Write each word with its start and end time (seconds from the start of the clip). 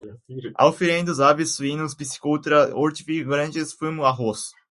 horta, 0.01 0.17
minifundiários, 0.27 0.53
auferindo, 0.57 1.23
aves, 1.23 1.51
suínos, 1.55 1.93
piscicultura, 1.93 2.75
hortifrutigranjeiros, 2.75 3.73
fumo, 3.73 4.03
arroz 4.03 4.51